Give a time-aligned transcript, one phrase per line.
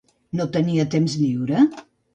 [0.39, 1.65] No tenia temps lliure?